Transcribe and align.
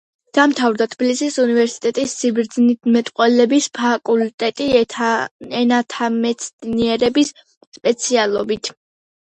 დაამთავრა 0.35 0.85
თბილისის 0.93 1.35
უნივერსიტეტის 1.43 2.15
სიბრძნისმეტყველების 2.21 3.69
ფაკულტეტი 3.77 4.71
ენათმეცნიერების 5.61 7.33
სპეციალობით. 7.81 8.75